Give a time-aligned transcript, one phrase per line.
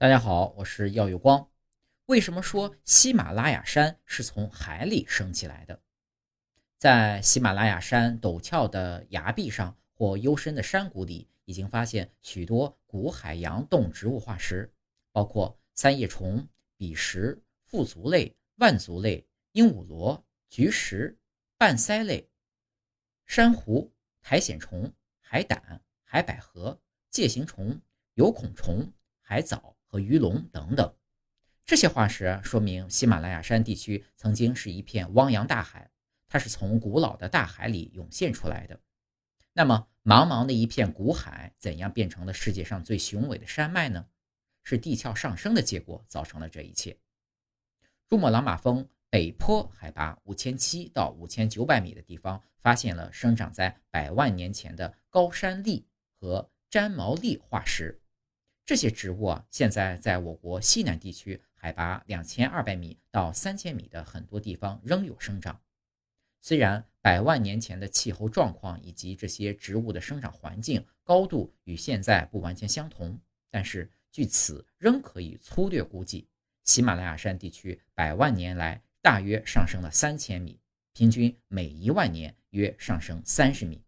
[0.00, 1.50] 大家好，我是耀有光。
[2.06, 5.82] 为什么说喜马拉雅山是从海里升起来的？
[6.78, 14.72] 在喜马拉雅山陡峭的崖壁上或幽深的山谷里，已经发现许多古海洋动植物化石，
[15.10, 16.46] 包括三叶虫、
[16.76, 21.18] 笔石、腹足类、腕足类、鹦鹉螺、菊石、
[21.56, 22.30] 半鳃类、
[23.26, 23.92] 珊瑚、
[24.22, 26.80] 苔藓虫、海胆、海百合、
[27.10, 27.76] 介形虫、
[28.14, 28.92] 有孔虫、
[29.22, 29.74] 海藻。
[29.88, 30.94] 和鱼龙等等，
[31.64, 35.90] 这些化石说明喜马拉雅山地区曾经是一片汪洋大海，
[36.28, 38.78] 它是从古老的大海里涌现出来的。
[39.54, 44.06] 那么，茫茫的一片古海怎样变成了世界上最雄伟的山脉呢？
[44.62, 46.96] 是地壳上升的结果造成了这一切。
[48.06, 55.86] 珠穆朗玛峰北坡海拔五千七到五千九百米的地方，发现了生长在百万年前的高山栗
[56.20, 57.98] 和粘毛栗化石。
[58.68, 65.58] 这些植物啊，现在在我国西南地区海拔两千二百米到三千米的很多地方仍有生长。
[66.42, 73.18] 虽然百万年前的气候状况以及这些植物的生长环境高度与现在不完全相同，
[73.50, 76.28] 但是据此仍可以粗略估计，
[76.64, 80.60] 喜马拉雅山地区百万年来大约上升了三千米，
[80.92, 83.82] 平均每一万年约上升三十米。